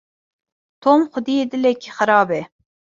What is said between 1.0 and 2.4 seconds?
xwediyê dilekî xirab